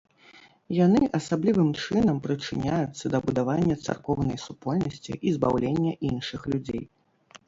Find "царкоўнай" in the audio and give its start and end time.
3.89-4.37